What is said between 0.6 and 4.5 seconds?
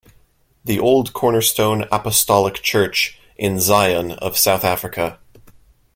The Old Cornerstone Apostolic Church in Zion of